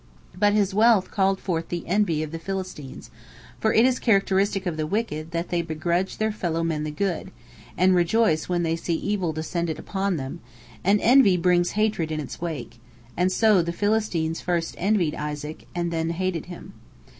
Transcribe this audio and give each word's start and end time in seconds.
"But 0.35 0.53
his 0.53 0.73
wealth 0.73 1.11
called 1.11 1.39
forth 1.39 1.69
the 1.69 1.85
envy 1.85 2.23
of 2.23 2.31
the 2.31 2.39
Philistines, 2.39 3.11
for 3.59 3.71
it 3.71 3.85
is 3.85 3.99
characteristic 3.99 4.65
of 4.65 4.75
the 4.75 4.87
wicked 4.87 5.29
that 5.29 5.49
they 5.49 5.61
begrudge 5.61 6.17
their 6.17 6.31
fellow 6.31 6.63
men 6.63 6.85
the 6.85 6.89
good, 6.89 7.29
and 7.77 7.93
rejoice 7.93 8.49
when 8.49 8.63
they 8.63 8.75
see 8.75 8.95
evil 8.95 9.31
descend 9.31 9.69
upon 9.69 10.17
them, 10.17 10.39
and 10.83 10.99
envy 11.01 11.37
brings 11.37 11.73
hatred 11.73 12.11
in 12.11 12.19
its 12.19 12.41
wake, 12.41 12.79
and 13.15 13.31
so 13.31 13.61
the 13.61 13.71
Philistines 13.71 14.41
first 14.41 14.73
envied 14.79 15.13
Isaac, 15.13 15.67
and 15.75 15.91
then 15.93 16.09
hated 16.09 16.47
him. 16.47 16.73